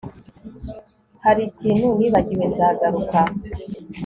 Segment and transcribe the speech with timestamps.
[1.23, 3.19] Hari ikintu nibagiwe Nzagaruka